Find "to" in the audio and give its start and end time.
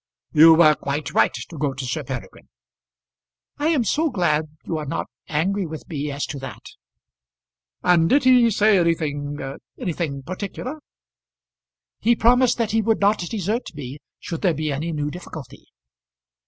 1.31-1.57, 1.75-1.85, 6.25-6.39